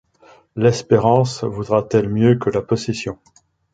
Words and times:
L’espérance 0.55 1.43
vaudrait-elle 1.43 2.09
mieux 2.09 2.35
que 2.39 2.49
la 2.49 2.63
possession? 2.63 3.19